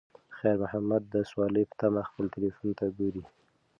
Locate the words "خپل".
2.09-2.25